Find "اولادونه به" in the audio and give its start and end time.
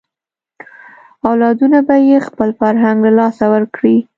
1.29-1.95